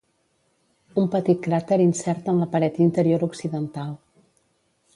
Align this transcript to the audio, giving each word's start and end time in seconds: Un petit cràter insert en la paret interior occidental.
Un 1.01 1.09
petit 1.15 1.43
cràter 1.49 1.77
insert 1.85 2.31
en 2.33 2.41
la 2.45 2.47
paret 2.55 2.79
interior 2.89 3.27
occidental. 3.31 3.93